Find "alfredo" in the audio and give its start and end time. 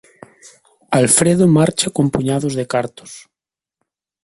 0.89-1.47